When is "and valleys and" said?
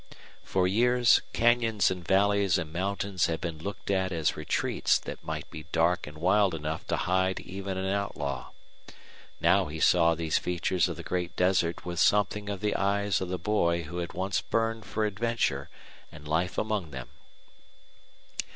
1.91-2.73